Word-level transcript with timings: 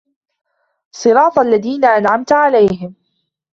صراط 0.91 1.39
الذين 1.39 1.85
أنعمت 1.85 2.31
عليهم 2.31 2.95